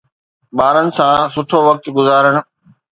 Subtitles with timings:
[0.57, 2.33] ٻارن سان سٺو وقت گذارڻ